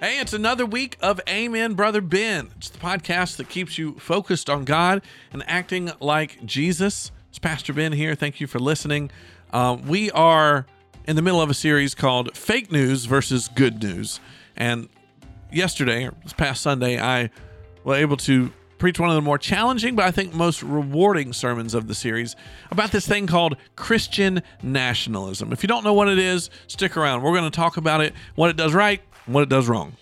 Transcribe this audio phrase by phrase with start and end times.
[0.00, 2.48] Hey, it's another week of Amen, Brother Ben.
[2.56, 7.12] It's the podcast that keeps you focused on God and acting like Jesus.
[7.28, 8.14] It's Pastor Ben here.
[8.14, 9.10] Thank you for listening.
[9.52, 10.64] Uh, we are
[11.06, 14.20] in the middle of a series called Fake News versus Good News.
[14.56, 14.88] And
[15.52, 17.28] yesterday, or this past Sunday, I
[17.84, 21.74] was able to preach one of the more challenging, but I think most rewarding sermons
[21.74, 22.36] of the series
[22.70, 25.52] about this thing called Christian nationalism.
[25.52, 27.22] If you don't know what it is, stick around.
[27.22, 29.96] We're going to talk about it, what it does right, and what it does wrong.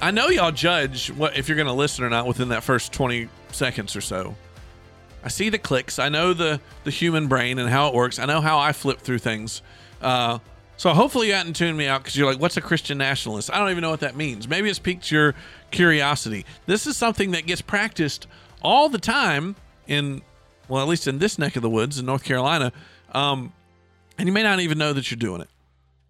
[0.00, 2.92] I know y'all judge what if you're going to listen or not within that first
[2.92, 4.36] 20 seconds or so.
[5.24, 5.98] I see the clicks.
[5.98, 8.18] I know the the human brain and how it works.
[8.18, 9.60] I know how I flip through things.
[10.00, 10.38] Uh,
[10.76, 13.58] so hopefully you hadn't tuned me out because you're like, "What's a Christian nationalist?" I
[13.58, 14.46] don't even know what that means.
[14.46, 15.34] Maybe it's piqued your
[15.72, 16.46] curiosity.
[16.66, 18.28] This is something that gets practiced
[18.62, 19.56] all the time
[19.86, 20.22] in,
[20.68, 22.72] well, at least in this neck of the woods in North Carolina,
[23.12, 23.52] um,
[24.18, 25.48] and you may not even know that you're doing it.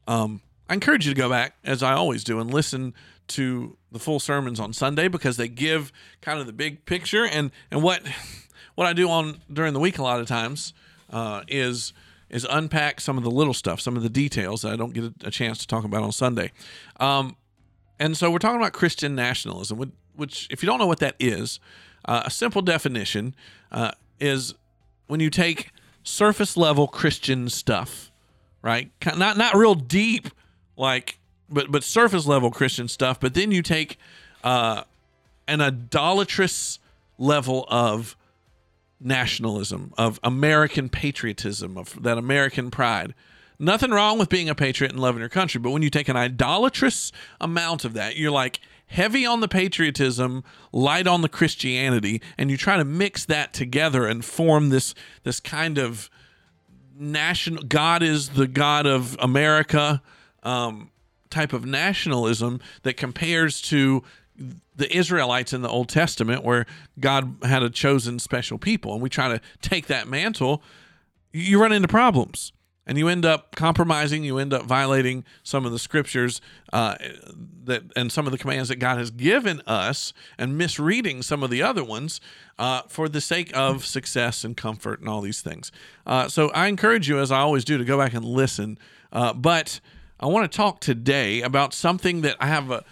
[0.07, 2.95] Um, I encourage you to go back, as I always do, and listen
[3.29, 7.51] to the full sermons on Sunday because they give kind of the big picture and
[7.71, 8.03] and what
[8.75, 10.73] what I do on during the week a lot of times
[11.11, 11.93] uh, is
[12.31, 15.13] is unpack some of the little stuff, some of the details that I don't get
[15.25, 16.53] a, chance to talk about on Sunday.
[17.01, 17.37] Um,
[17.99, 21.59] and so we're talking about Christian nationalism, which, if you don't know what that is,
[22.05, 23.35] uh, a simple definition
[23.71, 24.55] uh, is
[25.07, 25.71] when you take
[26.03, 28.11] surface level Christian stuff,
[28.63, 28.91] right?
[29.17, 30.29] Not not real deep,
[30.77, 33.21] like but but surface level Christian stuff.
[33.21, 33.99] But then you take
[34.45, 34.85] uh,
[35.47, 36.79] an idolatrous
[37.19, 38.17] level of
[39.01, 43.15] nationalism, of American patriotism, of that American pride.
[43.61, 46.17] Nothing wrong with being a patriot and loving your country, but when you take an
[46.17, 47.11] idolatrous
[47.41, 52.57] amount of that, you're like heavy on the patriotism, light on the Christianity, and you
[52.57, 56.11] try to mix that together and form this this kind of
[56.99, 60.03] national God is the God of America
[60.43, 60.91] um,
[61.31, 64.03] type of nationalism that compares to
[64.77, 66.67] the Israelites in the Old Testament, where
[67.01, 70.63] God had a chosen special people, and we try to take that mantle,
[71.33, 72.53] you run into problems.
[72.89, 74.25] And you end up compromising.
[74.25, 76.41] You end up violating some of the scriptures
[76.73, 76.97] uh,
[77.65, 81.51] that and some of the commands that God has given us, and misreading some of
[81.51, 82.21] the other ones
[82.59, 85.71] uh, for the sake of success and comfort and all these things.
[86.07, 88.79] Uh, so I encourage you, as I always do, to go back and listen.
[89.13, 89.81] Uh, but
[90.19, 92.85] I want to talk today about something that I have a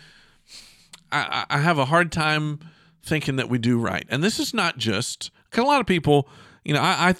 [1.10, 2.60] I, I have a hard time
[3.02, 4.04] thinking that we do right.
[4.08, 6.28] And this is not just because a lot of people,
[6.64, 7.14] you know, I, I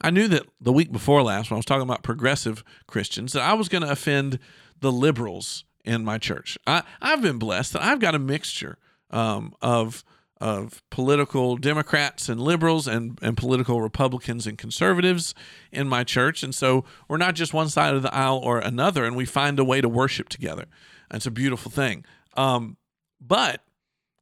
[0.00, 3.42] I knew that the week before last when I was talking about progressive Christians that
[3.42, 4.38] I was going to offend
[4.80, 6.58] the liberals in my church.
[6.66, 8.78] I I've been blessed that I've got a mixture
[9.10, 10.04] um, of
[10.40, 15.34] of political Democrats and liberals and, and political Republicans and conservatives
[15.72, 16.42] in my church.
[16.42, 19.58] And so we're not just one side of the aisle or another, and we find
[19.58, 20.66] a way to worship together.
[21.12, 22.04] It's a beautiful thing.
[22.36, 22.76] Um,
[23.20, 23.62] but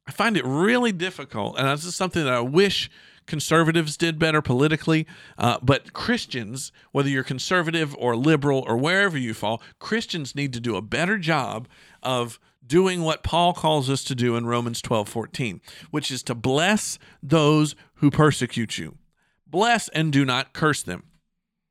[0.07, 2.89] I find it really difficult, and this is something that I wish
[3.27, 5.05] conservatives did better politically.
[5.37, 10.59] Uh, but Christians, whether you're conservative or liberal or wherever you fall, Christians need to
[10.59, 11.67] do a better job
[12.01, 15.61] of doing what Paul calls us to do in Romans 12 14,
[15.91, 18.97] which is to bless those who persecute you.
[19.45, 21.03] Bless and do not curse them.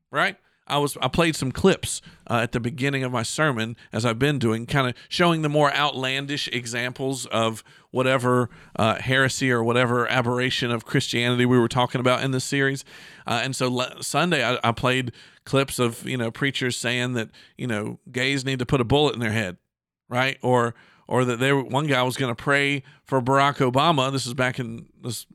[0.09, 0.37] Right?
[0.67, 4.19] I was I played some clips uh, at the beginning of my sermon as I've
[4.19, 10.07] been doing, kind of showing the more outlandish examples of whatever uh, heresy or whatever
[10.07, 12.83] aberration of Christianity we were talking about in this series.
[13.25, 15.11] Uh, and so le- Sunday I, I played
[15.45, 19.13] clips of you know preachers saying that you know gays need to put a bullet
[19.13, 19.57] in their head,
[20.09, 20.37] right?
[20.41, 20.75] Or
[21.07, 24.11] or that they were, one guy was going to pray for Barack Obama.
[24.11, 25.25] This is back in this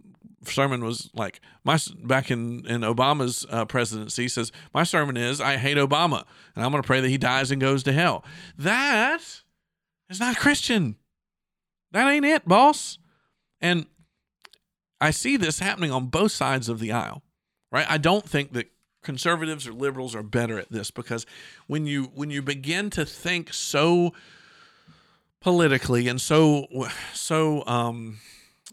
[0.44, 5.56] sermon was like my back in in Obama's uh, presidency says my sermon is I
[5.56, 8.24] hate Obama and I'm going to pray that he dies and goes to hell.
[8.56, 9.20] That
[10.08, 10.96] is not Christian.
[11.92, 12.98] That ain't it, boss.
[13.60, 13.86] And
[15.00, 17.22] I see this happening on both sides of the aisle.
[17.70, 17.86] Right?
[17.88, 18.70] I don't think that
[19.02, 21.26] conservatives or liberals are better at this because
[21.66, 24.12] when you when you begin to think so
[25.40, 26.66] politically and so
[27.12, 28.18] so um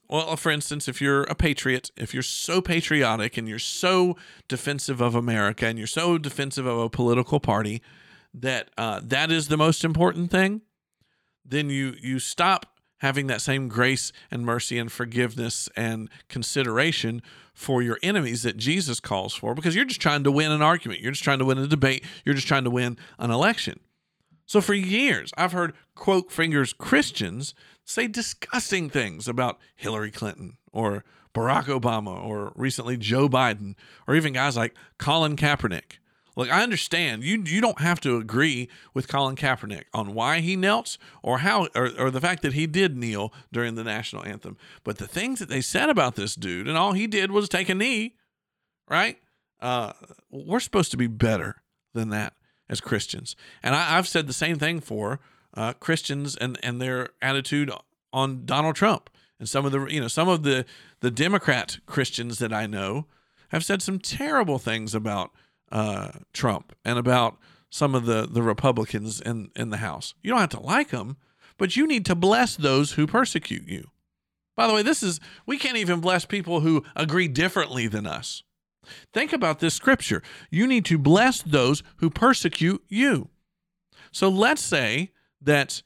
[0.10, 4.18] well, for instance, if you're a patriot, if you're so patriotic and you're so
[4.48, 7.82] defensive of America and you're so defensive of a political party
[8.34, 10.62] that uh, that is the most important thing,
[11.46, 12.66] then you you stop
[13.00, 17.22] having that same grace and mercy and forgiveness and consideration
[17.54, 21.02] for your enemies that Jesus calls for because you're just trying to win an argument.
[21.02, 22.04] You're just trying to win a debate.
[22.26, 23.80] You're just trying to win an election.
[24.46, 27.54] So for years, I've heard quote fingers Christians
[27.90, 31.04] say disgusting things about Hillary Clinton or
[31.34, 33.76] Barack Obama or recently Joe Biden
[34.08, 35.98] or even guys like Colin Kaepernick.
[36.36, 40.56] Look, I understand you you don't have to agree with Colin Kaepernick on why he
[40.56, 44.56] knelt or how or, or the fact that he did kneel during the national anthem.
[44.84, 47.70] But the things that they said about this dude and all he did was take
[47.70, 48.16] a knee,
[48.88, 49.18] right?
[49.60, 49.94] Uh,
[50.30, 51.64] we're supposed to be better
[51.94, 52.34] than that
[52.70, 53.36] as Christians.
[53.64, 55.20] And I, have said the same thing for
[55.54, 57.72] uh, Christians and and their attitude
[58.12, 59.10] on Donald Trump
[59.40, 60.66] and some of the you know some of the
[61.00, 63.06] the Democrat Christians that I know
[63.50, 65.32] have said some terrible things about
[65.72, 67.38] uh, Trump and about
[67.70, 70.14] some of the the Republicans in in the House.
[70.22, 71.18] You don't have to like them,
[71.58, 73.90] but you need to bless those who persecute you.
[74.56, 78.44] By the way, this is we can't even bless people who agree differently than us.
[79.14, 80.22] Think about this scripture.
[80.50, 83.30] You need to bless those who persecute you.
[84.12, 85.12] So let's say
[85.42, 85.82] that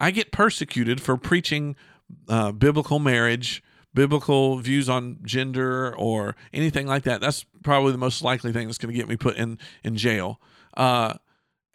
[0.00, 1.76] I get persecuted for preaching
[2.28, 3.62] uh, biblical marriage,
[3.94, 7.20] biblical views on gender, or anything like that.
[7.20, 10.40] That's probably the most likely thing that's going to get me put in in jail.
[10.76, 11.14] Uh,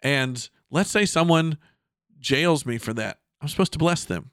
[0.02, 1.58] and let's say someone
[2.20, 3.18] jails me for that.
[3.40, 4.30] I'm supposed to bless them.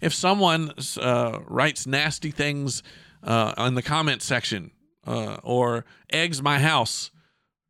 [0.00, 2.82] If someone uh, writes nasty things
[3.22, 4.70] uh, in the comment section
[5.06, 7.10] uh, or eggs my house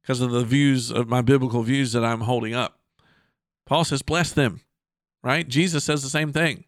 [0.00, 2.78] because of the views of my biblical views that I'm holding up,
[3.66, 4.60] Paul says, bless them,
[5.22, 5.46] right?
[5.48, 6.64] Jesus says the same thing.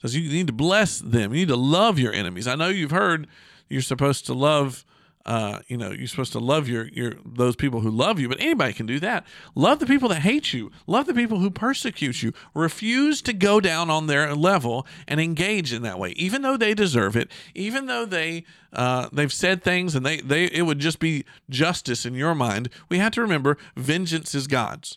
[0.00, 1.32] Says you need to bless them.
[1.32, 2.46] You need to love your enemies.
[2.46, 3.26] I know you've heard
[3.68, 4.84] you're supposed to love
[5.26, 8.40] uh, you know, you're supposed to love your your those people who love you, but
[8.40, 9.26] anybody can do that.
[9.56, 10.70] Love the people that hate you.
[10.86, 12.32] Love the people who persecute you.
[12.54, 16.74] Refuse to go down on their level and engage in that way, even though they
[16.74, 17.28] deserve it.
[17.56, 22.06] Even though they uh, they've said things and they they it would just be justice
[22.06, 22.68] in your mind.
[22.88, 24.96] We have to remember vengeance is God's,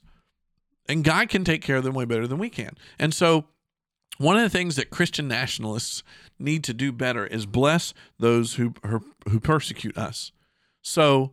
[0.89, 2.75] and God can take care of them way better than we can.
[2.97, 3.45] And so
[4.18, 6.03] one of the things that Christian nationalists
[6.38, 10.33] need to do better is bless those who who, persecute us.
[10.81, 11.31] So,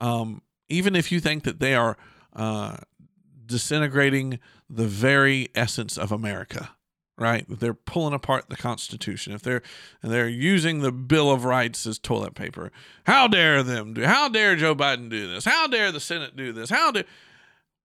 [0.00, 1.96] um, even if you think that they are
[2.34, 2.76] uh,
[3.46, 4.38] disintegrating
[4.68, 6.70] the very essence of America,
[7.16, 7.46] right?
[7.48, 9.62] They're pulling apart the Constitution, if they're
[10.02, 12.70] they're using the Bill of Rights as toilet paper,
[13.04, 14.04] how dare them do?
[14.04, 15.46] How dare Joe Biden do this?
[15.46, 16.68] How dare the Senate do this?
[16.68, 17.04] How dare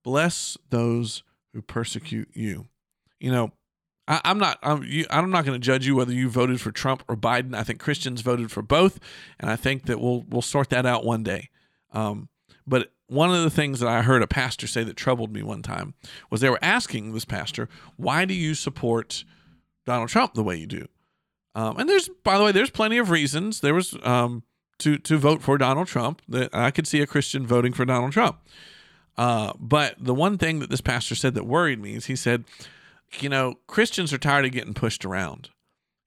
[0.03, 2.67] bless those who persecute you?
[3.19, 3.51] You know,
[4.07, 4.59] I, am not.
[4.61, 7.55] I'm, you, I'm not going to judge you whether you voted for Trump or Biden.
[7.55, 8.99] I think Christians voted for both,
[9.39, 11.49] and I think that we'll we'll sort that out one day.
[11.93, 12.29] Um,
[12.65, 15.61] but one of the things that I heard a pastor say that troubled me one
[15.61, 15.93] time
[16.29, 19.23] was they were asking this pastor, "Why do you support
[19.85, 20.87] Donald Trump the way you do?"
[21.53, 23.61] Um, and there's, by the way, there's plenty of reasons.
[23.61, 24.43] There was um,
[24.79, 26.21] to to vote for Donald Trump.
[26.27, 28.39] That I could see a Christian voting for Donald Trump.
[29.17, 32.45] Uh, but the one thing that this pastor said that worried me is he said
[33.19, 35.49] you know, Christians are tired of getting pushed around.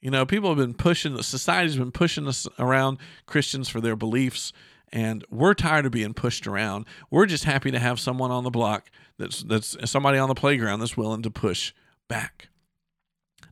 [0.01, 3.97] You know, people have been pushing, the society's been pushing us around Christians for their
[3.97, 4.53] beliefs,
[4.93, 6.87] and we're tired of being pushed around.
[7.11, 10.81] We're just happy to have someone on the block that's that's somebody on the playground
[10.81, 11.73] that's willing to push
[12.09, 12.49] back.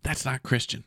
[0.02, 0.84] That's not Christian.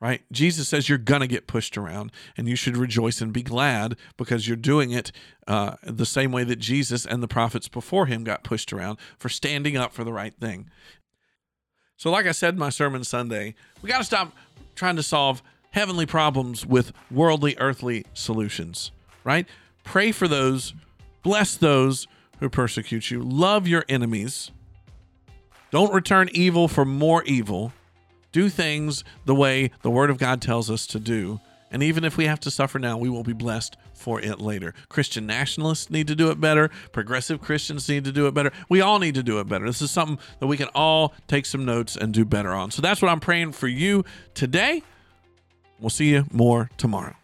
[0.00, 0.22] Right?
[0.30, 3.96] Jesus says you're going to get pushed around and you should rejoice and be glad
[4.16, 5.10] because you're doing it
[5.48, 9.28] uh, the same way that Jesus and the prophets before him got pushed around for
[9.28, 10.70] standing up for the right thing.
[11.96, 14.32] So, like I said in my sermon Sunday, we got to stop
[14.76, 15.42] trying to solve
[15.72, 18.92] heavenly problems with worldly, earthly solutions,
[19.24, 19.46] right?
[19.82, 20.74] Pray for those,
[21.24, 22.06] bless those
[22.38, 24.52] who persecute you, love your enemies.
[25.70, 27.72] Don't return evil for more evil.
[28.32, 31.40] Do things the way the Word of God tells us to do.
[31.70, 34.72] And even if we have to suffer now, we will be blessed for it later.
[34.88, 36.70] Christian nationalists need to do it better.
[36.92, 38.52] Progressive Christians need to do it better.
[38.68, 39.66] We all need to do it better.
[39.66, 42.70] This is something that we can all take some notes and do better on.
[42.70, 44.04] So that's what I'm praying for you
[44.34, 44.82] today.
[45.78, 47.14] We'll see you more tomorrow.